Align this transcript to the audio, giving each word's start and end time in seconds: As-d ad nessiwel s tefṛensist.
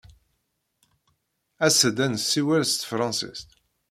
As-d 1.65 1.97
ad 2.05 2.09
nessiwel 2.11 2.61
s 2.67 2.73
tefṛensist. 2.75 3.49